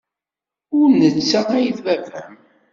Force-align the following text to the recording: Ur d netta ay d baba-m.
Ur 0.77 0.87
d 0.91 0.93
netta 1.01 1.39
ay 1.57 1.67
d 1.75 1.79
baba-m. 1.85 2.33